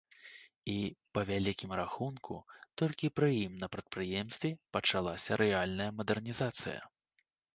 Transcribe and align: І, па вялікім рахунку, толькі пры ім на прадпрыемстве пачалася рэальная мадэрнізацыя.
І, 0.71 0.75
па 1.17 1.21
вялікім 1.31 1.73
рахунку, 1.79 2.37
толькі 2.83 3.11
пры 3.17 3.29
ім 3.41 3.53
на 3.63 3.67
прадпрыемстве 3.75 4.51
пачалася 4.77 5.39
рэальная 5.45 5.91
мадэрнізацыя. 6.01 6.79